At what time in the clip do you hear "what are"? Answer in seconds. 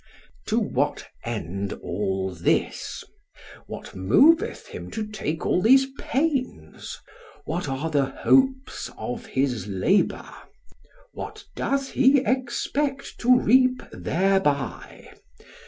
7.45-7.91